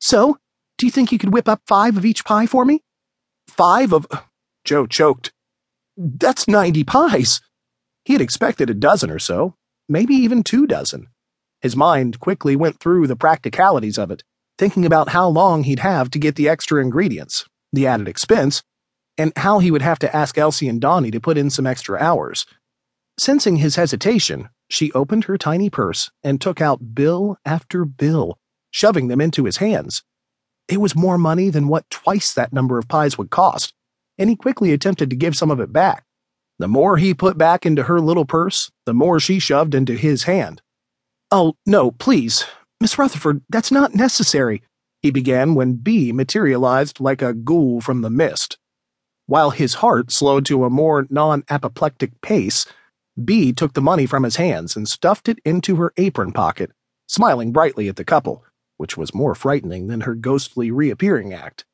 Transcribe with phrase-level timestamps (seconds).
[0.00, 0.38] So,
[0.76, 2.82] do you think you could whip up five of each pie for me?
[3.48, 4.06] Five of.
[4.64, 5.32] Joe choked.
[5.96, 7.40] That's 90 pies.
[8.04, 9.54] He had expected a dozen or so,
[9.88, 11.08] maybe even two dozen.
[11.60, 14.22] His mind quickly went through the practicalities of it,
[14.56, 18.62] thinking about how long he'd have to get the extra ingredients, the added expense,
[19.16, 21.98] and how he would have to ask Elsie and Donnie to put in some extra
[21.98, 22.46] hours.
[23.18, 28.38] Sensing his hesitation, she opened her tiny purse and took out bill after bill,
[28.70, 30.02] shoving them into his hands.
[30.68, 33.72] It was more money than what twice that number of pies would cost,
[34.18, 36.04] and he quickly attempted to give some of it back.
[36.58, 40.24] The more he put back into her little purse, the more she shoved into his
[40.24, 40.60] hand.
[41.30, 42.44] Oh, no, please.
[42.80, 44.62] Miss Rutherford, that's not necessary,
[45.02, 48.58] he began when Bea materialized like a ghoul from the mist.
[49.26, 52.66] While his heart slowed to a more non apoplectic pace,
[53.22, 56.72] Bea took the money from his hands and stuffed it into her apron pocket,
[57.06, 58.44] smiling brightly at the couple,
[58.78, 61.66] which was more frightening than her ghostly reappearing act.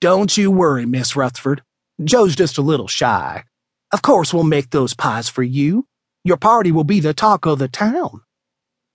[0.00, 1.62] Don't you worry, Miss Rutherford.
[2.02, 3.44] Joe's just a little shy.
[3.92, 5.86] Of course, we'll make those pies for you.
[6.24, 8.22] Your party will be the talk of the town.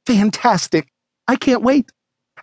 [0.06, 0.88] Fantastic.
[1.28, 1.92] I can't wait.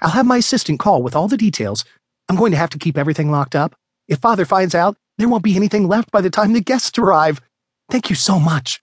[0.01, 1.85] I'll have my assistant call with all the details.
[2.29, 3.75] I'm going to have to keep everything locked up.
[4.09, 7.41] If Father finds out, there won't be anything left by the time the guests arrive.
[7.91, 8.83] Thank you so much.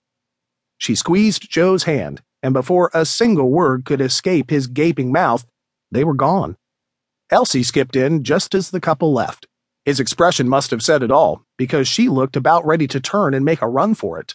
[0.78, 5.44] She squeezed Joe's hand, and before a single word could escape his gaping mouth,
[5.90, 6.56] they were gone.
[7.30, 9.46] Elsie skipped in just as the couple left.
[9.84, 13.44] His expression must have said it all, because she looked about ready to turn and
[13.44, 14.34] make a run for it.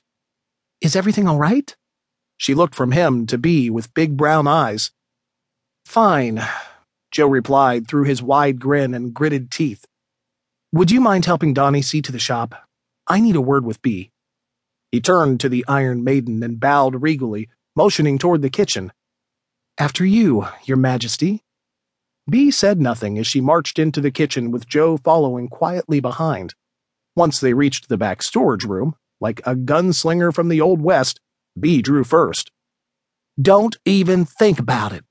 [0.81, 1.75] Is everything all right?
[2.37, 4.91] She looked from him to Bea with big brown eyes.
[5.85, 6.41] Fine,
[7.11, 9.85] Joe replied through his wide grin and gritted teeth.
[10.71, 12.55] Would you mind helping Donnie see to the shop?
[13.07, 14.11] I need a word with Bea.
[14.91, 18.91] He turned to the Iron Maiden and bowed regally, motioning toward the kitchen.
[19.79, 21.41] After you, Your Majesty.
[22.29, 26.53] Bea said nothing as she marched into the kitchen with Joe following quietly behind.
[27.15, 31.19] Once they reached the back storage room, like a gunslinger from the Old West,
[31.59, 32.51] Bea drew first.
[33.41, 35.05] Don't even think about it.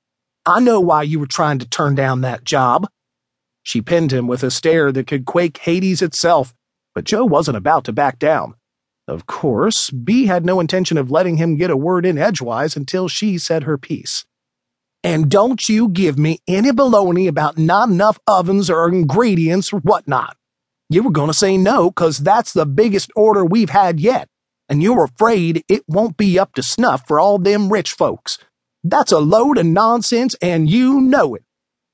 [0.47, 2.87] I know why you were trying to turn down that job.
[3.65, 6.55] She pinned him with a stare that could quake Hades itself,
[6.95, 8.55] but Joe wasn't about to back down.
[9.09, 13.09] Of course, Bea had no intention of letting him get a word in edgewise until
[13.09, 14.25] she said her piece.
[15.05, 20.37] And don't you give me any baloney about not enough ovens or ingredients or whatnot.
[20.89, 24.29] You were going to say no, 'cause that's the biggest order we've had yet,
[24.69, 28.39] and you're afraid it won't be up to snuff for all them rich folks.
[28.85, 31.45] That's a load of nonsense, and you know it.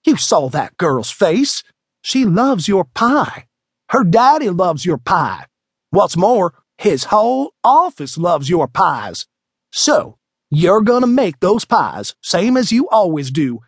[0.04, 1.62] You saw that girl's face.
[2.02, 3.46] She loves your pie.
[3.90, 5.46] Her daddy loves your pie.
[5.90, 9.26] What's more, his whole office loves your pies.
[9.72, 10.17] So,
[10.50, 13.60] you're gonna make those pies, same as you always do.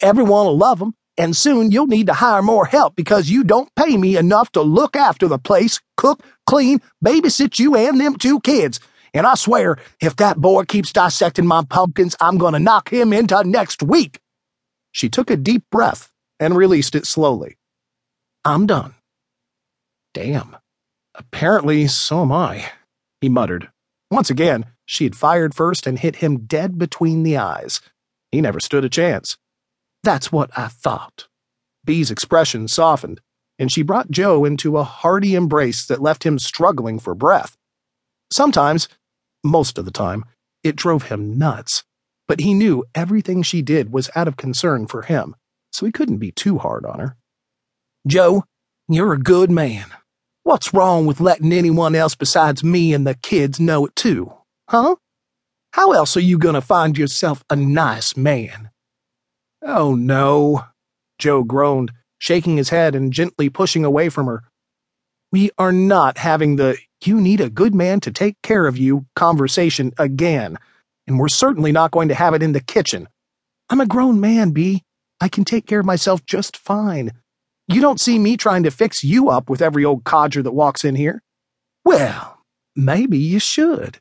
[0.00, 3.96] Everyone'll love 'em, and soon you'll need to hire more help because you don't pay
[3.96, 8.78] me enough to look after the place, cook, clean, babysit you and them two kids.
[9.14, 13.42] And I swear, if that boy keeps dissecting my pumpkins, I'm gonna knock him into
[13.44, 14.20] next week.
[14.92, 17.56] She took a deep breath and released it slowly.
[18.44, 18.94] I'm done.
[20.14, 20.56] Damn.
[21.14, 22.70] Apparently, so am I,
[23.20, 23.70] he muttered.
[24.10, 27.80] Once again, she had fired first and hit him dead between the eyes.
[28.32, 29.36] He never stood a chance.
[30.02, 31.28] That's what I thought.
[31.84, 33.20] Bea's expression softened,
[33.58, 37.56] and she brought Joe into a hearty embrace that left him struggling for breath.
[38.32, 38.88] Sometimes,
[39.44, 40.24] most of the time,
[40.62, 41.84] it drove him nuts,
[42.26, 45.34] but he knew everything she did was out of concern for him,
[45.72, 47.16] so he couldn't be too hard on her.
[48.06, 48.44] Joe,
[48.88, 49.86] you're a good man.
[50.42, 54.32] What's wrong with letting anyone else besides me and the kids know it too?
[54.68, 54.96] Huh?
[55.72, 58.70] How else are you going to find yourself a nice man?
[59.62, 60.64] Oh, no,
[61.18, 64.42] Joe groaned, shaking his head and gently pushing away from her.
[65.30, 69.06] We are not having the you need a good man to take care of you
[69.14, 70.56] conversation again,
[71.06, 73.08] and we're certainly not going to have it in the kitchen.
[73.70, 74.82] I'm a grown man, Bea.
[75.20, 77.12] I can take care of myself just fine.
[77.68, 80.84] You don't see me trying to fix you up with every old codger that walks
[80.84, 81.22] in here.
[81.84, 82.38] Well,
[82.74, 83.98] maybe you should.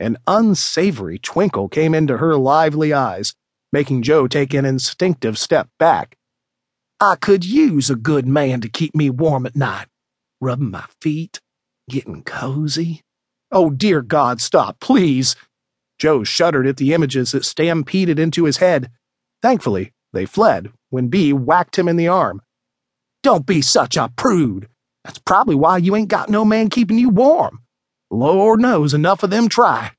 [0.00, 3.34] An unsavory twinkle came into her lively eyes,
[3.70, 6.16] making Joe take an instinctive step back.
[6.98, 9.88] I could use a good man to keep me warm at night,
[10.40, 11.40] rubbing my feet,
[11.90, 13.02] getting cozy.
[13.52, 15.36] Oh, dear God, stop, please.
[15.98, 18.90] Joe shuddered at the images that stampeded into his head.
[19.42, 22.40] Thankfully, they fled when Bea whacked him in the arm.
[23.26, 24.68] Don't be such a prude.
[25.02, 27.60] That's probably why you ain't got no man keeping you warm.
[28.08, 29.95] Lord knows enough of them try.